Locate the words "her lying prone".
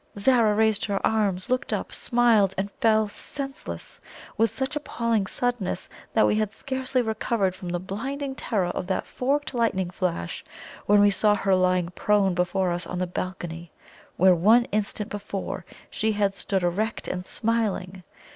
11.35-12.33